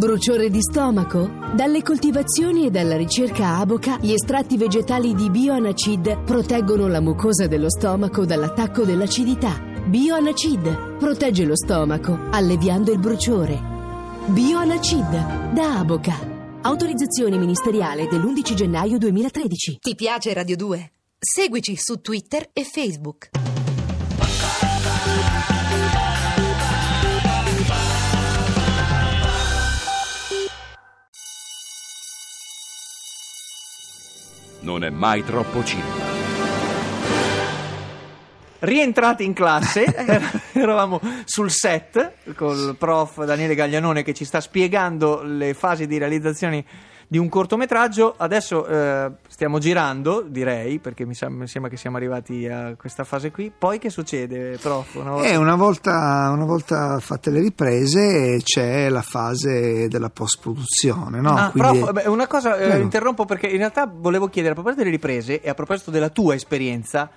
Bruciore 0.00 0.48
di 0.48 0.62
stomaco? 0.62 1.30
Dalle 1.54 1.82
coltivazioni 1.82 2.64
e 2.64 2.70
dalla 2.70 2.96
ricerca 2.96 3.58
Aboca, 3.58 3.98
gli 4.00 4.12
estratti 4.12 4.56
vegetali 4.56 5.14
di 5.14 5.28
Bioanacid 5.28 6.22
proteggono 6.22 6.88
la 6.88 7.02
mucosa 7.02 7.46
dello 7.46 7.68
stomaco 7.68 8.24
dall'attacco 8.24 8.84
dell'acidità. 8.84 9.60
Bioanacid 9.84 10.96
protegge 10.96 11.44
lo 11.44 11.54
stomaco, 11.54 12.18
alleviando 12.30 12.92
il 12.92 12.98
bruciore. 12.98 13.60
Bioanacid 14.28 15.52
da 15.52 15.80
Aboca. 15.80 16.16
Autorizzazione 16.62 17.36
ministeriale 17.36 18.08
dell'11 18.08 18.54
gennaio 18.54 18.96
2013. 18.96 19.80
Ti 19.82 19.94
piace 19.94 20.32
Radio 20.32 20.56
2? 20.56 20.92
Seguici 21.18 21.76
su 21.76 22.00
Twitter 22.00 22.48
e 22.54 22.64
Facebook. 22.64 23.28
Non 34.70 34.84
è 34.84 34.90
mai 34.90 35.24
troppo 35.24 35.64
cinema. 35.64 35.94
Rientrati 38.60 39.24
in 39.24 39.32
classe, 39.32 39.84
eravamo 40.54 41.00
sul 41.24 41.50
set 41.50 42.34
col 42.36 42.76
prof 42.78 43.24
Daniele 43.24 43.56
Gaglianone 43.56 44.04
che 44.04 44.14
ci 44.14 44.24
sta 44.24 44.40
spiegando 44.40 45.22
le 45.24 45.54
fasi 45.54 45.88
di 45.88 45.98
realizzazione 45.98 46.64
di 47.12 47.18
un 47.18 47.28
cortometraggio. 47.28 48.14
Adesso 48.16 48.66
eh, 48.68 49.10
stiamo 49.26 49.58
girando, 49.58 50.24
direi, 50.24 50.78
perché 50.78 51.04
mi, 51.04 51.14
sem- 51.14 51.34
mi 51.40 51.48
sembra 51.48 51.68
che 51.68 51.76
siamo 51.76 51.96
arrivati 51.96 52.46
a 52.46 52.76
questa 52.78 53.02
fase 53.02 53.32
qui. 53.32 53.50
Poi 53.56 53.80
che 53.80 53.90
succede, 53.90 54.56
prof? 54.62 54.94
Una 54.94 55.10
volta... 55.10 55.28
Eh, 55.28 55.34
una 55.34 55.56
volta, 55.56 56.30
una 56.32 56.44
volta 56.44 57.00
fatte 57.00 57.30
le 57.30 57.40
riprese 57.40 58.38
c'è 58.44 58.88
la 58.88 59.02
fase 59.02 59.88
della 59.88 60.08
post-produzione, 60.08 61.20
no? 61.20 61.34
Ah, 61.36 61.50
Quindi- 61.50 61.78
prof, 61.80 61.92
beh, 61.92 62.08
una 62.08 62.28
cosa 62.28 62.56
eh, 62.56 62.78
interrompo 62.78 63.24
perché 63.24 63.48
in 63.48 63.56
realtà 63.58 63.90
volevo 63.92 64.28
chiedere 64.28 64.52
a 64.52 64.54
proposito 64.54 64.82
delle 64.84 64.94
riprese 64.94 65.40
e 65.40 65.48
a 65.48 65.54
proposito 65.54 65.90
della 65.90 66.10
tua 66.10 66.34
esperienza. 66.36 67.10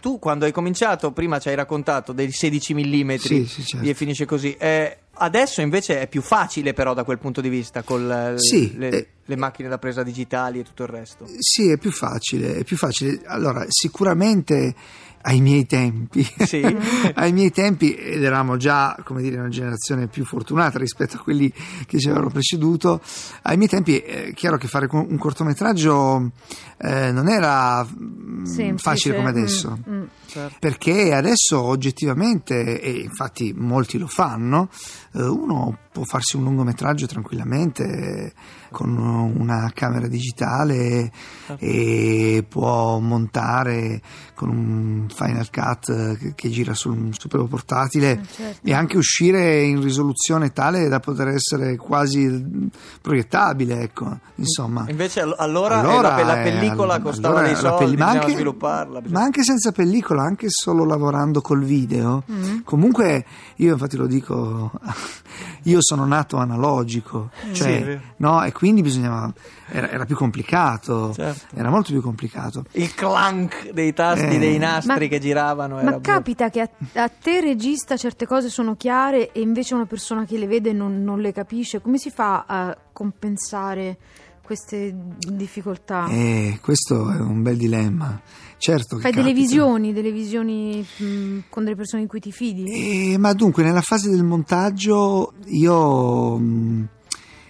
Tu 0.00 0.18
quando 0.18 0.46
hai 0.46 0.52
cominciato, 0.52 1.10
prima 1.12 1.38
ci 1.40 1.48
hai 1.50 1.56
raccontato 1.56 2.12
dei 2.12 2.30
16 2.32 2.72
mm 2.74 3.14
Sì, 3.16 3.44
sì, 3.46 3.64
certo. 3.64 3.86
e 3.86 3.92
finisce 3.92 4.24
così. 4.24 4.54
Eh, 4.58 4.96
adesso 5.14 5.60
invece 5.60 6.00
è 6.00 6.06
più 6.06 6.22
facile 6.22 6.72
però 6.72 6.94
da 6.94 7.04
quel 7.04 7.18
punto 7.18 7.42
di 7.42 7.48
vista 7.50 7.82
con 7.82 8.06
le, 8.06 8.34
Sì, 8.38 8.76
le- 8.78 8.88
eh. 8.88 9.08
Le 9.26 9.36
macchine 9.36 9.68
da 9.68 9.78
presa 9.78 10.02
digitali 10.02 10.60
e 10.60 10.62
tutto 10.62 10.82
il 10.84 10.88
resto. 10.88 11.26
Sì, 11.38 11.68
è 11.70 11.78
più 11.78 11.92
facile, 11.92 12.56
è 12.56 12.64
più 12.64 12.76
facile. 12.76 13.20
Allora, 13.26 13.64
sicuramente 13.68 14.74
ai 15.22 15.40
miei 15.40 15.66
tempi, 15.66 16.24
Sì. 16.46 16.62
ai 17.14 17.32
miei 17.32 17.50
tempi, 17.50 17.94
ed 17.94 18.22
eravamo 18.22 18.56
già, 18.56 18.96
come 19.04 19.22
dire, 19.22 19.38
una 19.38 19.48
generazione 19.48 20.06
più 20.06 20.24
fortunata 20.24 20.78
rispetto 20.78 21.16
a 21.16 21.20
quelli 21.20 21.52
che 21.86 21.98
ci 21.98 22.06
avevano 22.08 22.30
preceduto, 22.30 23.00
ai 23.42 23.56
miei 23.56 23.68
tempi 23.68 23.98
è 23.98 24.32
chiaro 24.34 24.56
che 24.56 24.68
fare 24.68 24.86
un 24.90 25.18
cortometraggio 25.18 26.30
eh, 26.78 27.10
non 27.10 27.28
era 27.28 27.84
mm, 27.84 28.44
Semplice. 28.44 28.82
facile 28.82 29.16
come 29.16 29.28
adesso. 29.30 29.78
Mm, 29.88 29.96
mm. 29.96 30.04
Certo. 30.26 30.56
Perché 30.60 31.12
adesso 31.14 31.60
oggettivamente, 31.60 32.80
e 32.80 32.90
infatti 32.90 33.52
molti 33.56 33.98
lo 33.98 34.06
fanno, 34.06 34.68
eh, 35.14 35.22
uno 35.22 35.78
può 35.90 36.04
farsi 36.04 36.36
un 36.36 36.44
lungometraggio 36.44 37.06
tranquillamente 37.06 38.34
con 38.70 38.94
una 39.22 39.70
camera 39.74 40.06
digitale 40.08 41.10
e 41.58 42.44
può 42.48 42.98
montare 42.98 44.00
con 44.34 44.48
un 44.50 45.06
Final 45.08 45.50
Cut 45.50 46.16
che, 46.18 46.32
che 46.34 46.50
gira 46.50 46.74
sul, 46.74 47.08
sul 47.16 47.28
proprio 47.30 47.48
portatile 47.48 48.20
certo. 48.30 48.66
e 48.66 48.74
anche 48.74 48.96
uscire 48.98 49.62
in 49.62 49.80
risoluzione 49.82 50.52
tale 50.52 50.88
da 50.88 51.00
poter 51.00 51.28
essere 51.28 51.76
quasi 51.76 52.68
proiettabile, 53.00 53.80
ecco, 53.82 54.18
insomma. 54.36 54.84
Invece 54.88 55.20
all- 55.20 55.34
allora, 55.38 55.78
Allora, 55.80 56.18
eh, 56.18 56.24
la, 56.24 56.34
la 56.34 56.40
eh, 56.40 56.42
pellicola 56.50 56.94
all- 56.94 57.02
costava 57.02 57.38
allora 57.38 57.46
dei 57.52 57.56
soldi, 57.56 57.84
pelli- 57.84 57.96
ma 57.96 58.08
anche- 58.08 58.32
svilupparla. 58.32 59.00
bisogna- 59.00 59.18
Ma 59.18 59.24
anche 59.24 59.42
senza 59.42 59.72
pellicola, 59.72 60.22
anche 60.22 60.46
solo 60.50 60.84
lavorando 60.84 61.40
col 61.40 61.64
video. 61.64 62.22
Mm. 62.30 62.58
Comunque, 62.64 63.24
io 63.56 63.72
infatti 63.72 63.96
lo 63.96 64.06
dico, 64.06 64.70
io 65.64 65.78
sono 65.80 66.04
nato 66.04 66.36
analogico, 66.36 67.30
Sì, 67.42 67.48
è 67.48 67.52
cioè, 67.54 67.84
vero. 67.84 68.00
no, 68.18 68.42
e 68.44 68.52
quindi 68.52 68.82
bisognava, 69.06 69.32
era, 69.68 69.90
era 69.90 70.04
più 70.04 70.16
complicato, 70.16 71.12
Certo. 71.12 71.56
era 71.56 71.70
molto 71.70 71.92
più 71.92 72.00
complicato. 72.02 72.64
Il 72.72 72.94
clank 72.94 73.70
dei 73.70 73.92
tasti, 73.92 74.34
Eh. 74.34 74.38
dei 74.38 74.58
nastri 74.58 74.92
Ma- 75.04 75.06
che 75.06 75.18
giravano. 75.20 75.78
era 75.78 75.90
Ma 75.92 76.00
capita 76.00 76.50
che 76.50 76.60
a, 76.60 76.68
a 76.94 77.08
te 77.08 77.40
regista 77.40 77.96
certe 77.96 78.26
cose 78.26 78.48
sono 78.48 78.74
chiare 78.76 79.32
e 79.32 79.40
invece 79.40 79.74
una 79.74 79.86
persona 79.86 80.24
che 80.24 80.36
le 80.38 80.46
vede 80.46 80.72
non, 80.72 81.02
non 81.02 81.20
le 81.20 81.32
capisce. 81.32 81.80
Come 81.80 81.98
si 81.98 82.10
fa 82.10 82.44
a 82.46 82.76
compensare 82.92 83.96
queste 84.42 84.94
difficoltà? 85.32 86.06
E 86.08 86.58
questo 86.62 87.10
è 87.10 87.18
un 87.20 87.42
bel 87.42 87.56
dilemma. 87.56 88.20
Certo 88.58 88.96
che 88.96 89.02
Fai 89.02 89.10
delle 89.12 89.28
capita. 89.28 89.40
visioni, 89.46 89.92
delle 89.92 90.12
visioni 90.12 90.80
mh, 90.96 91.38
con 91.50 91.64
delle 91.64 91.76
persone 91.76 92.02
in 92.02 92.08
cui 92.08 92.20
ti 92.20 92.32
fidi? 92.32 93.12
Eh, 93.12 93.18
ma 93.18 93.34
dunque, 93.34 93.62
nella 93.62 93.82
fase 93.82 94.08
del 94.08 94.24
montaggio, 94.24 95.34
io 95.48 96.38
mh, 96.38 96.88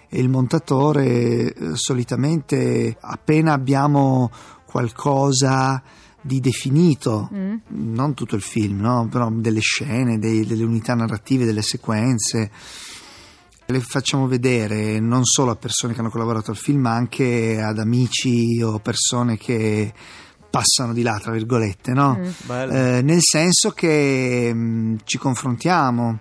e 0.09 0.19
il 0.19 0.29
montatore 0.29 1.53
solitamente 1.75 2.95
appena 2.99 3.53
abbiamo 3.53 4.31
qualcosa 4.65 5.81
di 6.21 6.39
definito, 6.39 7.29
Mm. 7.33 7.55
non 7.69 8.13
tutto 8.13 8.35
il 8.35 8.41
film, 8.41 8.81
no? 8.81 9.07
però 9.09 9.29
delle 9.31 9.59
scene, 9.61 10.17
dei- 10.19 10.45
delle 10.45 10.63
unità 10.63 10.93
narrative, 10.93 11.45
delle 11.45 11.61
sequenze, 11.61 12.51
le 13.69 13.79
facciamo 13.81 14.27
vedere 14.27 14.99
non 14.99 15.23
solo 15.25 15.51
a 15.51 15.55
persone 15.55 15.93
che 15.93 15.99
hanno 15.99 16.09
collaborato 16.09 16.51
al 16.51 16.57
film, 16.57 16.81
ma 16.81 16.91
anche 16.93 17.61
ad 17.61 17.79
amici 17.79 18.61
o 18.61 18.79
persone 18.79 19.37
che 19.37 19.93
passano 20.49 20.93
di 20.93 21.01
là, 21.01 21.19
tra 21.19 21.31
virgolette, 21.33 21.91
no? 21.93 22.17
Mm. 22.17 22.51
Eh, 22.71 23.01
nel 23.03 23.19
senso 23.21 23.71
che 23.71 24.53
mh, 24.53 24.97
ci 25.03 25.17
confrontiamo 25.17 26.19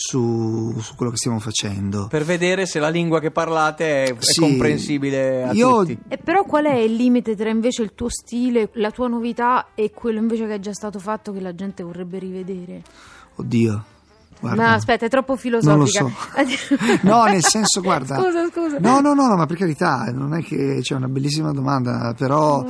su, 0.00 0.74
su 0.80 0.94
quello 0.94 1.12
che 1.12 1.18
stiamo 1.18 1.38
facendo. 1.38 2.06
Per 2.08 2.24
vedere 2.24 2.64
se 2.66 2.78
la 2.78 2.88
lingua 2.88 3.20
che 3.20 3.30
parlate 3.30 4.04
è, 4.04 4.14
è 4.14 4.16
Sì. 4.18 4.40
comprensibile 4.40 5.42
a 5.44 5.52
Io- 5.52 5.80
tutti. 5.80 5.98
E 6.08 6.16
però 6.16 6.44
qual 6.44 6.64
è 6.64 6.74
il 6.76 6.94
limite 6.94 7.36
tra 7.36 7.50
invece 7.50 7.82
il 7.82 7.92
tuo 7.94 8.08
stile, 8.08 8.70
la 8.74 8.90
tua 8.90 9.08
novità 9.08 9.68
e 9.74 9.90
quello 9.90 10.18
invece 10.18 10.46
che 10.46 10.54
è 10.54 10.58
già 10.58 10.72
stato 10.72 10.98
fatto 10.98 11.32
che 11.32 11.40
la 11.40 11.54
gente 11.54 11.82
vorrebbe 11.82 12.18
rivedere? 12.18 12.82
Oddio. 13.36 13.84
Guarda. 14.40 14.62
Ma 14.62 14.72
aspetta, 14.72 15.06
è 15.06 15.08
troppo 15.08 15.38
Non 15.42 15.78
lo 15.78 15.84
filosofica. 15.86 16.44
so. 16.46 16.76
No, 17.06 17.24
nel 17.24 17.44
senso, 17.44 17.80
guarda. 17.82 18.16
Scusa, 18.16 18.48
scusa. 18.50 18.78
No, 18.80 19.00
no, 19.00 19.12
no, 19.14 19.26
no, 19.26 19.36
ma 19.36 19.46
per 19.46 19.58
carità, 19.58 20.04
non 20.12 20.34
è 20.34 20.42
che 20.42 20.78
c'è 20.80 20.94
una 20.94 21.08
bellissima 21.08 21.52
domanda, 21.52 22.14
però 22.16 22.64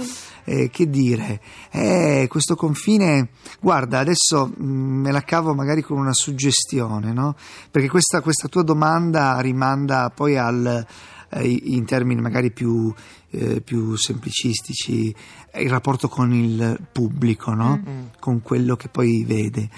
eh, 0.45 0.69
che 0.71 0.91
dire? 0.91 1.41
Eh, 1.71 2.27
questo 2.29 2.57
confine, 2.57 3.29
guarda, 3.61 4.01
adesso 4.01 4.53
mh, 4.55 4.65
me 4.65 5.13
la 5.13 5.23
cavo 5.23 5.55
magari 5.55 5.83
con 5.83 5.97
una 5.99 6.13
suggestione, 6.13 7.13
no? 7.13 7.37
Perché 7.71 7.89
questa, 7.89 8.21
questa 8.21 8.49
tua 8.49 8.63
domanda 8.63 9.39
rimanda 9.41 10.11
poi 10.13 10.37
al 10.37 10.85
eh, 11.31 11.49
in 11.49 11.85
termini 11.85 12.21
magari 12.21 12.51
più, 12.51 12.93
eh, 13.31 13.61
più 13.61 13.95
semplicistici, 13.97 15.15
il 15.55 15.71
rapporto 15.71 16.09
con 16.09 16.33
il 16.33 16.79
pubblico, 16.91 17.55
no? 17.55 17.81
Con 18.19 18.43
quello 18.43 18.75
che 18.77 18.89
poi 18.89 19.25
vede. 19.25 19.69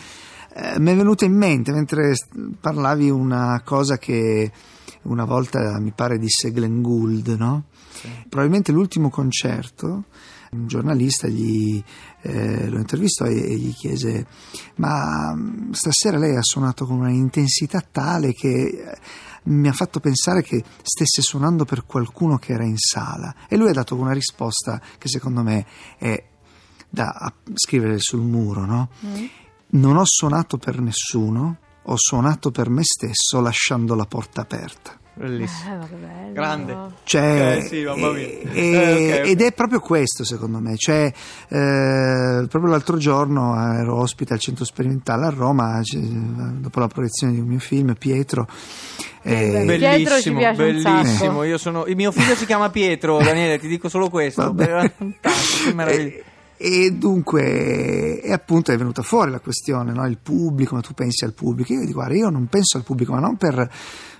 Eh, 0.54 0.78
mi 0.78 0.92
è 0.92 0.96
venuta 0.96 1.24
in 1.24 1.34
mente 1.34 1.72
mentre 1.72 2.14
parlavi 2.60 3.08
una 3.08 3.62
cosa 3.64 3.96
che 3.96 4.52
una 5.02 5.24
volta 5.24 5.78
mi 5.80 5.92
pare 5.92 6.18
disse 6.18 6.52
Glenn 6.52 6.82
Gould, 6.82 7.28
no? 7.28 7.64
Probabilmente 8.28 8.72
l'ultimo 8.72 9.08
concerto, 9.10 10.04
un 10.50 10.66
giornalista 10.66 11.26
gli, 11.28 11.82
eh, 12.22 12.68
lo 12.68 12.78
intervistò 12.78 13.24
e, 13.24 13.36
e 13.36 13.56
gli 13.56 13.72
chiese: 13.72 14.26
Ma 14.76 15.34
mm, 15.34 15.72
stasera 15.72 16.18
lei 16.18 16.36
ha 16.36 16.42
suonato 16.42 16.84
con 16.84 16.98
una 16.98 17.10
intensità 17.10 17.80
tale 17.80 18.32
che 18.32 18.48
eh, 18.48 18.98
mi 19.44 19.68
ha 19.68 19.72
fatto 19.72 20.00
pensare 20.00 20.42
che 20.42 20.62
stesse 20.82 21.22
suonando 21.22 21.64
per 21.64 21.84
qualcuno 21.86 22.38
che 22.38 22.52
era 22.52 22.64
in 22.64 22.76
sala. 22.76 23.34
E 23.48 23.56
lui 23.56 23.70
ha 23.70 23.72
dato 23.72 23.96
una 23.96 24.12
risposta 24.12 24.80
che 24.98 25.08
secondo 25.08 25.42
me 25.42 25.66
è 25.98 26.22
da 26.88 27.32
scrivere 27.54 27.98
sul 27.98 28.20
muro, 28.20 28.64
no? 28.66 28.90
Non 29.74 29.96
ho 29.96 30.02
suonato 30.04 30.58
per 30.58 30.80
nessuno, 30.80 31.56
ho 31.82 31.94
suonato 31.96 32.50
per 32.50 32.68
me 32.68 32.82
stesso 32.84 33.40
lasciando 33.40 33.94
la 33.94 34.04
porta 34.06 34.42
aperta. 34.42 34.96
Bellissimo. 35.14 35.86
Eh. 35.90 36.32
Grande. 36.32 36.74
Cioè, 37.04 37.56
Eh, 37.58 37.62
sì, 37.62 37.82
mamma 37.82 38.12
mia. 38.12 38.20
e- 38.22 38.48
Eh, 38.52 39.12
ok, 39.14 39.20
ok. 39.20 39.28
Ed 39.30 39.40
è 39.42 39.52
proprio 39.52 39.80
questo, 39.80 40.24
secondo 40.24 40.58
me. 40.58 40.76
Cioè, 40.76 41.04
eh, 41.48 42.46
proprio 42.48 42.66
l'altro 42.70 42.96
giorno 42.96 43.54
ero 43.74 43.96
ospite 43.96 44.32
al 44.32 44.38
centro 44.38 44.64
sperimentale 44.64 45.26
a 45.26 45.30
Roma, 45.30 45.80
dopo 46.58 46.80
la 46.80 46.88
proiezione 46.88 47.34
di 47.34 47.40
un 47.40 47.46
mio 47.46 47.58
film, 47.58 47.94
Pietro. 47.94 48.46
eh, 49.22 49.64
bello. 49.64 49.76
Pietro 49.76 50.20
ci 50.20 50.30
Bellissimo, 50.32 50.54
bellissimo. 50.56 51.04
sacco. 51.04 51.42
Io 51.44 51.58
sono, 51.58 51.84
il 51.86 51.96
mio 51.96 52.10
figlio 52.12 52.34
si 52.34 52.46
chiama 52.46 52.70
Pietro, 52.70 53.18
Daniele, 53.22 53.58
ti 53.58 53.68
dico 53.68 53.88
solo 53.90 54.08
questo. 54.08 54.42
Fantastico, 54.54 55.68
che 55.68 55.74
meraviglia. 55.74 56.22
E, 56.64 56.92
dunque, 56.92 58.20
e 58.20 58.32
appunto 58.32 58.70
è 58.70 58.76
venuta 58.76 59.02
fuori 59.02 59.32
la 59.32 59.40
questione, 59.40 59.92
no? 59.92 60.06
il 60.06 60.18
pubblico, 60.18 60.76
ma 60.76 60.80
tu 60.80 60.94
pensi 60.94 61.24
al 61.24 61.32
pubblico? 61.32 61.72
Io 61.72 61.80
dico, 61.80 61.94
guarda, 61.94 62.14
io 62.14 62.30
non 62.30 62.46
penso 62.46 62.76
al 62.76 62.84
pubblico, 62.84 63.12
ma 63.12 63.18
non 63.18 63.36
per 63.36 63.68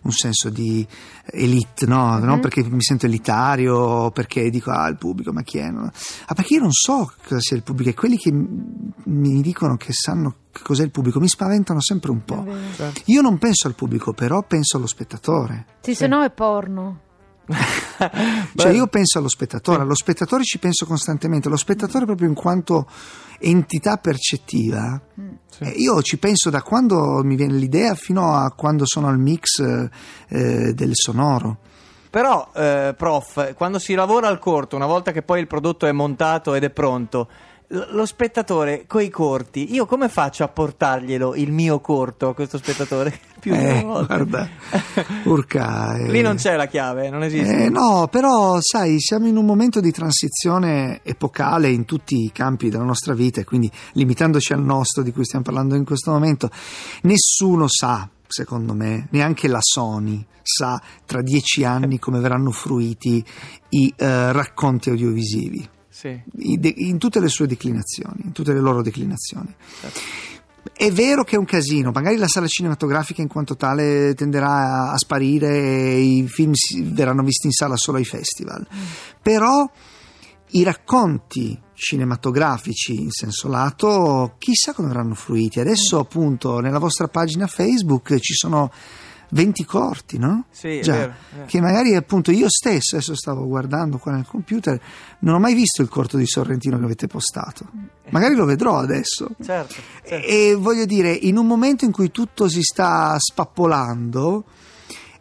un 0.02 0.10
senso 0.10 0.50
di 0.50 0.84
elite, 1.26 1.86
no? 1.86 2.18
Mhm. 2.18 2.24
Non 2.24 2.40
perché 2.40 2.64
mi 2.64 2.82
sento 2.82 3.06
elitario, 3.06 4.10
perché 4.10 4.50
dico, 4.50 4.72
ah, 4.72 4.88
il 4.88 4.96
pubblico, 4.96 5.32
ma 5.32 5.42
chi 5.42 5.58
è? 5.58 5.70
No? 5.70 5.88
Ah, 6.26 6.34
perché 6.34 6.54
io 6.54 6.62
non 6.62 6.72
so 6.72 7.12
cosa 7.24 7.38
sia 7.38 7.56
il 7.56 7.62
pubblico 7.62 7.90
e 7.90 7.94
quelli 7.94 8.16
che 8.16 8.32
mi 8.32 9.40
dicono 9.40 9.76
che 9.76 9.92
sanno 9.92 10.34
che 10.50 10.62
cos'è 10.64 10.82
il 10.82 10.90
pubblico 10.90 11.20
mi 11.20 11.28
spaventano 11.28 11.80
sempre 11.80 12.10
un 12.10 12.24
po'. 12.24 12.42
vero. 12.42 12.92
Io 13.04 13.20
non 13.20 13.38
penso 13.38 13.68
al 13.68 13.76
pubblico, 13.76 14.14
però 14.14 14.42
penso 14.42 14.78
allo 14.78 14.88
spettatore. 14.88 15.66
Sì, 15.80 15.94
se 15.94 16.08
no 16.08 16.24
è 16.24 16.30
porno. 16.32 17.10
Cioè 18.56 18.72
io 18.72 18.86
penso 18.86 19.18
allo 19.18 19.28
spettatore, 19.28 19.82
allo 19.82 19.94
spettatore 19.94 20.42
ci 20.44 20.58
penso 20.58 20.86
costantemente, 20.86 21.48
lo 21.48 21.56
spettatore 21.56 22.04
proprio 22.04 22.28
in 22.28 22.34
quanto 22.34 22.86
entità 23.38 23.96
percettiva, 23.96 25.00
eh, 25.58 25.68
io 25.70 26.00
ci 26.02 26.18
penso 26.18 26.50
da 26.50 26.62
quando 26.62 27.22
mi 27.24 27.36
viene 27.36 27.54
l'idea 27.54 27.94
fino 27.94 28.34
a 28.34 28.50
quando 28.52 28.84
sono 28.86 29.08
al 29.08 29.18
mix 29.18 29.60
eh, 29.60 30.72
del 30.74 30.90
sonoro. 30.92 31.58
Però, 32.12 32.50
eh, 32.54 32.94
prof, 32.96 33.54
quando 33.54 33.78
si 33.78 33.94
lavora 33.94 34.28
al 34.28 34.38
corto, 34.38 34.76
una 34.76 34.84
volta 34.86 35.12
che 35.12 35.22
poi 35.22 35.40
il 35.40 35.46
prodotto 35.46 35.86
è 35.86 35.92
montato 35.92 36.52
ed 36.54 36.62
è 36.62 36.68
pronto, 36.68 37.26
lo 37.72 38.04
spettatore 38.04 38.84
coi 38.86 39.08
corti, 39.08 39.72
io 39.72 39.86
come 39.86 40.08
faccio 40.08 40.44
a 40.44 40.48
portarglielo 40.48 41.34
il 41.36 41.50
mio 41.52 41.80
corto 41.80 42.28
a 42.28 42.34
questo 42.34 42.58
spettatore? 42.58 43.18
Più 43.40 43.52
Eh, 43.54 43.82
guarda, 43.82 44.48
urca. 45.24 45.96
eh. 45.98 46.10
Lì 46.10 46.20
non 46.20 46.36
c'è 46.36 46.54
la 46.54 46.66
chiave, 46.66 47.08
non 47.08 47.22
esiste. 47.22 47.64
Eh, 47.64 47.68
no, 47.70 48.08
però 48.10 48.58
sai, 48.60 49.00
siamo 49.00 49.26
in 49.26 49.36
un 49.36 49.44
momento 49.44 49.80
di 49.80 49.90
transizione 49.90 51.00
epocale 51.02 51.70
in 51.70 51.84
tutti 51.84 52.22
i 52.24 52.30
campi 52.30 52.68
della 52.68 52.84
nostra 52.84 53.14
vita 53.14 53.40
e 53.40 53.44
quindi 53.44 53.70
limitandoci 53.94 54.52
al 54.52 54.62
nostro 54.62 55.02
di 55.02 55.12
cui 55.12 55.24
stiamo 55.24 55.44
parlando 55.44 55.74
in 55.74 55.84
questo 55.84 56.12
momento, 56.12 56.50
nessuno 57.02 57.66
sa, 57.68 58.08
secondo 58.28 58.74
me, 58.74 59.08
neanche 59.10 59.48
la 59.48 59.60
Sony 59.60 60.24
sa 60.42 60.80
tra 61.06 61.22
dieci 61.22 61.64
anni 61.64 61.98
come 61.98 62.20
verranno 62.20 62.50
fruiti 62.50 63.24
i 63.70 63.94
eh, 63.96 64.32
racconti 64.32 64.90
audiovisivi 64.90 65.68
Sì. 65.92 66.18
in 66.38 66.96
tutte 66.96 67.20
le 67.20 67.28
sue 67.28 67.46
declinazioni, 67.46 68.22
in 68.24 68.32
tutte 68.32 68.54
le 68.54 68.60
loro 68.60 68.80
declinazioni. 68.80 69.54
È 70.72 70.90
vero 70.90 71.22
che 71.22 71.36
è 71.36 71.38
un 71.38 71.44
casino, 71.44 71.90
magari 71.92 72.16
la 72.16 72.28
sala 72.28 72.46
cinematografica 72.46 73.20
in 73.20 73.28
quanto 73.28 73.56
tale 73.56 74.14
tenderà 74.14 74.90
a, 74.90 74.96
sparire 74.96 75.50
e 75.50 76.00
i 76.00 76.26
film 76.28 76.52
verranno 76.94 77.22
visti 77.22 77.46
in 77.46 77.52
sala 77.52 77.76
solo 77.76 77.98
ai 77.98 78.06
festival, 78.06 78.66
però 79.20 79.70
i 80.52 80.62
racconti 80.62 81.60
cinematografici 81.74 82.98
in 82.98 83.10
senso 83.10 83.48
lato 83.48 84.36
chissà 84.38 84.72
come 84.72 84.88
verranno 84.88 85.14
fruiti. 85.14 85.60
Adesso 85.60 85.98
appunto 85.98 86.60
nella 86.60 86.78
vostra 86.78 87.08
pagina 87.08 87.46
Facebook 87.46 88.18
ci 88.18 88.32
sono 88.32 88.72
20 89.32 89.64
corti, 89.64 90.18
no? 90.18 90.44
Sì, 90.50 90.78
è 90.78 90.82
Già, 90.82 90.92
vero, 90.92 91.12
è 91.12 91.34
vero. 91.34 91.46
che 91.46 91.60
magari 91.60 91.94
appunto 91.94 92.30
io 92.30 92.48
stesso, 92.48 92.96
adesso 92.96 93.14
stavo 93.14 93.46
guardando 93.46 93.96
qua 93.98 94.12
nel 94.12 94.26
computer, 94.26 94.80
non 95.20 95.34
ho 95.34 95.38
mai 95.38 95.54
visto 95.54 95.80
il 95.80 95.88
corto 95.88 96.16
di 96.16 96.26
Sorrentino 96.26 96.78
che 96.78 96.84
avete 96.84 97.06
postato. 97.06 97.66
Magari 98.10 98.34
lo 98.34 98.44
vedrò 98.44 98.78
adesso. 98.78 99.30
Certo, 99.42 99.74
certo. 100.04 100.26
E 100.26 100.54
voglio 100.54 100.84
dire, 100.84 101.12
in 101.12 101.38
un 101.38 101.46
momento 101.46 101.84
in 101.86 101.92
cui 101.92 102.10
tutto 102.10 102.46
si 102.48 102.62
sta 102.62 103.16
spappolando, 103.18 104.44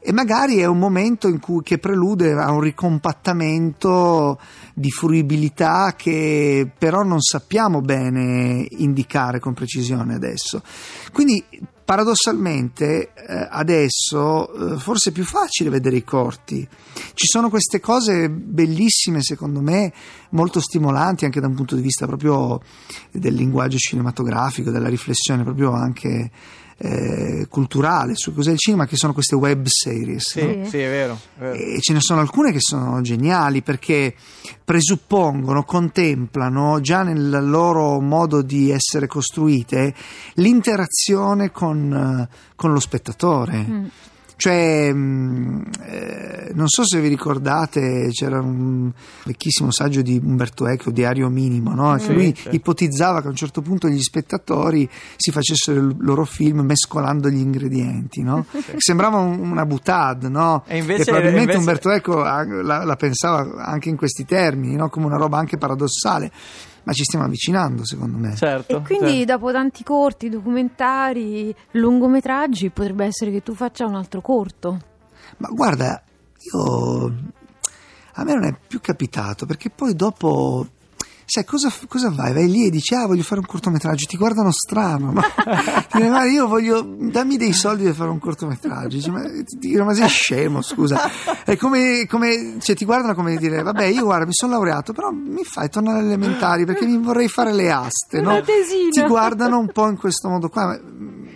e 0.04 0.12
magari 0.12 0.58
è 0.58 0.66
un 0.66 0.80
momento 0.80 1.28
in 1.28 1.40
cui, 1.40 1.62
che 1.62 1.78
prelude 1.78 2.32
a 2.32 2.52
un 2.52 2.60
ricompattamento 2.60 4.40
di 4.74 4.90
fruibilità 4.90 5.94
che 5.96 6.70
però 6.76 7.04
non 7.04 7.22
sappiamo 7.22 7.82
bene 7.82 8.66
indicare 8.70 9.40
con 9.40 9.54
precisione 9.54 10.16
adesso. 10.16 10.64
Quindi 11.14 11.46
paradossalmente 11.92 13.12
eh, 13.14 13.48
adesso 13.50 14.76
eh, 14.76 14.78
forse 14.80 15.10
è 15.10 15.14
più 15.14 15.26
facile 15.26 15.70
vedere 15.70 15.98
i 15.98 16.06
corti. 16.06 16.66
Ci 17.14 17.26
sono 17.28 17.50
queste 17.50 17.82
cose 17.82 18.30
bellissime 18.30 19.22
secondo 19.22 19.60
me, 19.60 19.92
molto 20.30 20.62
stimolanti 20.62 21.26
anche 21.26 21.42
da 21.42 21.48
un 21.48 21.54
punto 21.54 21.76
di 21.76 21.82
vista 21.82 22.06
proprio 22.08 22.62
del 23.12 23.34
linguaggio 23.34 23.76
cinematografico, 23.76 24.72
della 24.72 24.88
riflessione 24.88 25.44
proprio 25.44 25.74
anche 25.74 26.32
eh, 26.84 27.46
culturale 27.48 28.14
su 28.16 28.34
cos'è 28.34 28.52
il 28.52 28.58
cinema, 28.58 28.86
che 28.86 28.96
sono 28.96 29.14
queste 29.14 29.36
web 29.36 29.66
series. 29.68 30.30
Sì, 30.30 30.58
no? 30.58 30.66
sì, 30.66 30.80
è 30.80 30.90
vero. 30.90 31.20
è 31.38 31.40
vero. 31.40 31.54
E 31.54 31.80
ce 31.80 31.94
ne 31.94 32.00
sono 32.02 32.22
alcune 32.22 32.52
che 32.52 32.60
sono 32.60 33.02
geniali 33.02 33.62
perché 33.62 34.16
presuppongono, 34.64 35.64
contemplano 35.64 36.80
già 36.82 37.04
nel 37.04 37.48
loro 37.48 38.00
modo 38.00 38.42
di 38.42 38.72
essere 38.72 39.06
costruite 39.06 39.94
l'interazione 40.36 41.52
con, 41.52 42.28
eh, 42.30 42.36
con 42.56 42.74
lo 42.74 42.80
spettatore. 42.80 43.58
Mm. 43.58 43.86
Cioè, 44.42 44.92
mh, 44.92 45.64
eh, 45.84 46.52
non 46.56 46.68
so 46.68 46.84
se 46.84 47.00
vi 47.00 47.08
ricordate, 47.10 48.08
c'era 48.12 48.40
un 48.40 48.92
vecchissimo 49.24 49.70
saggio 49.72 50.02
di 50.02 50.20
Umberto 50.24 50.66
Eco, 50.66 50.90
Diario 50.90 51.30
Minimo, 51.30 51.76
no? 51.76 51.94
che 51.98 52.06
Sì, 52.06 52.14
lui 52.14 52.34
certo. 52.34 52.56
ipotizzava 52.56 53.22
che 53.22 53.28
a 53.28 53.30
un 53.30 53.36
certo 53.36 53.62
punto 53.62 53.88
gli 53.88 54.02
spettatori 54.02 54.90
si 55.16 55.30
facessero 55.30 55.80
il 55.80 55.96
loro 56.00 56.26
film 56.26 56.62
mescolando 56.62 57.30
gli 57.30 57.38
ingredienti, 57.38 58.24
no? 58.24 58.44
Sembrava 58.78 59.18
un- 59.18 59.48
una 59.52 59.64
boutade, 59.68 60.28
no? 60.28 60.64
E 60.66 60.80
invece- 60.80 61.04
probabilmente 61.04 61.42
invece- 61.56 61.58
Umberto 61.60 61.92
Eco 61.92 62.24
la, 62.24 62.84
la 62.84 62.96
pensava 62.96 63.64
anche 63.64 63.90
in 63.90 63.96
questi 63.96 64.26
termini, 64.26 64.76
no? 64.76 64.90
come 64.90 65.06
una 65.06 65.18
roba 65.18 65.38
anche 65.38 65.58
paradossale, 65.60 66.32
ma 66.84 66.94
ci 66.94 67.04
stiamo 67.04 67.26
avvicinando 67.26 67.86
secondo 67.86 68.18
me. 68.18 68.36
Certo, 68.36 68.78
E 68.78 68.82
quindi 68.82 69.18
certo. 69.20 69.34
dopo 69.34 69.52
tanti 69.52 69.84
corti, 69.84 70.30
documentari, 70.30 71.54
lungometraggi, 71.72 72.70
potrebbe 72.70 73.06
essere 73.06 73.32
che 73.32 73.44
tu 73.44 73.54
faccia 73.54 73.86
un 73.86 73.96
altro 73.96 74.22
corto. 74.22 74.80
Ma 75.38 75.50
guarda, 75.50 76.02
io 76.54 77.06
a 78.14 78.24
me 78.24 78.34
non 78.34 78.44
è 78.46 78.56
più 78.68 78.80
capitato 78.82 79.46
perché 79.46 79.70
poi 79.70 79.96
dopo. 79.96 80.68
Sai 81.34 81.46
cosa, 81.46 81.72
cosa 81.88 82.10
vai? 82.10 82.34
Vai 82.34 82.50
lì 82.50 82.66
e 82.66 82.70
dici: 82.70 82.94
Ah, 82.94 83.06
voglio 83.08 83.24
fare 83.24 83.40
un 83.40 83.46
cortometraggio. 83.46 84.06
Ti 84.06 84.18
guardano 84.18 84.52
strano, 84.52 85.14
no? 85.14 85.22
Ti 85.88 85.98
dicono, 85.98 86.10
"Guarda, 86.10 86.30
io 86.30 86.46
voglio. 86.46 86.82
Dammi 86.86 87.38
dei 87.38 87.54
soldi 87.54 87.84
per 87.84 87.94
fare 87.94 88.10
un 88.10 88.20
cortometraggio. 88.20 88.98
Dici, 88.98 89.10
ma, 89.12 89.22
ti 89.22 89.58
dicono, 89.58 89.86
ma 89.86 89.94
sei 89.94 90.10
scemo, 90.10 90.62
scusa. 90.62 91.10
È 91.46 91.56
come. 91.56 92.06
come- 92.10 92.58
cioè, 92.60 92.76
ti 92.76 92.84
guardano 92.84 93.14
come 93.14 93.38
dire: 93.38 93.62
Vabbè, 93.64 93.86
io 93.86 94.04
guarda, 94.04 94.26
mi 94.26 94.34
sono 94.34 94.52
laureato, 94.52 94.92
però 94.92 95.10
mi 95.12 95.46
fai 95.46 95.70
tornare 95.70 96.00
alle 96.00 96.08
elementari 96.14 96.66
perché 96.66 96.86
mi 96.86 96.98
vorrei 96.98 97.30
fare 97.30 97.54
le 97.54 97.72
aste, 97.72 98.20
no? 98.20 98.42
Ti 98.90 99.02
guardano 99.08 99.58
un 99.58 99.72
po' 99.72 99.88
in 99.88 99.96
questo 99.98 100.28
modo 100.28 100.50
qua. 100.50 100.66
ma- 100.66 100.80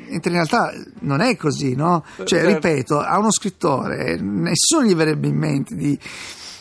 Mentre 0.07 0.29
in 0.29 0.35
realtà 0.35 0.71
non 1.01 1.19
è 1.21 1.35
così, 1.37 1.73
no? 1.73 2.03
Cioè, 2.17 2.25
Certo. 2.25 2.47
ripeto, 2.47 2.99
a 2.99 3.17
uno 3.17 3.31
scrittore 3.31 4.17
nessuno 4.19 4.83
gli 4.85 4.93
verrebbe 4.95 5.27
in 5.27 5.35
mente 5.37 5.75
di, 5.75 5.97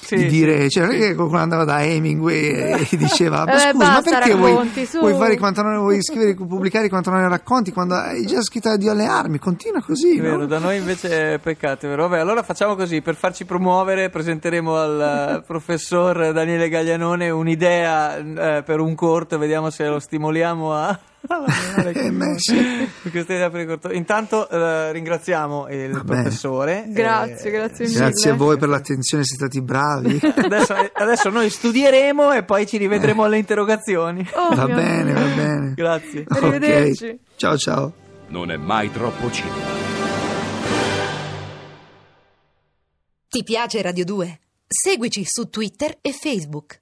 Sì, 0.04 0.16
di 0.16 0.26
dire, 0.26 0.68
cioè, 0.68 0.84
non 0.84 0.94
è 0.94 0.98
che 0.98 1.14
qualcuno 1.14 1.40
andava 1.40 1.64
da 1.64 1.82
Hemingway 1.82 2.86
e 2.90 2.96
diceva: 2.96 3.44
Ma 3.44 3.54
Eh, 3.54 3.72
scusa, 3.72 3.90
ma 3.92 4.00
perché 4.02 4.34
vuoi, 4.34 4.50
racconti, 4.52 4.86
su." 4.86 4.98
vuoi 4.98 5.14
fare 5.14 5.36
quanto 5.38 5.62
non 5.62 5.78
vuoi 5.78 6.02
scrivere, 6.02 6.34
pubblicare 6.34 6.88
quanto 6.88 7.10
non 7.10 7.20
ne 7.20 7.28
racconti 7.28 7.72
quando 7.72 7.94
hai 7.94 8.26
già 8.26 8.42
scritto 8.42 8.68
Addio 8.68 8.92
alle 8.92 9.06
armi? 9.06 9.38
Continua 9.38 9.80
così, 9.82 10.18
È 10.18 10.20
vero, 10.20 10.36
no? 10.38 10.46
da 10.46 10.58
noi 10.58 10.76
invece 10.76 11.34
è 11.34 11.38
peccato, 11.38 11.88
vero? 11.88 12.08
Vabbè, 12.08 12.20
allora 12.20 12.42
facciamo 12.42 12.74
così, 12.76 13.00
per 13.00 13.14
farci 13.14 13.44
promuovere 13.44 14.10
presenteremo 14.10 14.76
al 14.76 15.36
eh, 15.38 15.42
professor 15.46 16.32
Daniele 16.32 16.68
Gaglianone 16.68 17.30
un'idea 17.30 18.16
eh, 18.16 18.62
per 18.62 18.80
un 18.80 18.94
corto, 18.94 19.38
vediamo 19.38 19.70
se 19.70 19.86
lo 19.86 19.98
stimoliamo 19.98 20.74
a... 20.74 20.98
Eh, 21.26 22.04
corto. 23.66 23.90
Intanto 23.92 24.48
eh, 24.48 24.92
ringraziamo 24.92 25.68
il 25.68 25.92
Va 25.92 26.04
bene. 26.04 26.22
professore. 26.22 26.84
Grazie, 26.88 27.48
eh, 27.48 27.52
grazie 27.52 27.86
mille. 27.86 27.98
Grazie 27.98 28.30
a 28.30 28.34
voi 28.34 28.58
per 28.58 28.68
l'attenzione, 28.68 29.24
siete 29.24 29.44
stati 29.44 29.62
bravi. 29.62 30.20
Adesso, 30.22 30.74
adesso 30.92 31.30
noi 31.30 31.50
studieremo 31.50 32.32
e 32.32 32.44
poi 32.44 32.66
ci 32.66 32.76
rivedremo 32.76 33.24
alle 33.24 33.38
interrogazioni. 33.38 34.26
Oh, 34.34 34.54
va 34.54 34.66
bene, 34.66 35.12
va 35.12 35.34
bene. 35.34 35.72
Grazie. 35.74 36.24
Ok. 36.34 36.42
Arrivederci. 36.42 37.18
Ciao, 37.36 37.56
ciao. 37.56 37.92
Non 38.28 38.50
è 38.50 38.56
mai 38.56 38.90
troppo 38.90 39.30
cinema. 39.30 39.54
Ti 43.28 43.42
piace 43.42 43.82
Radio 43.82 44.04
2? 44.04 44.38
Seguici 44.66 45.22
su 45.24 45.48
Twitter 45.50 45.98
e 46.00 46.12
Facebook. 46.12 46.72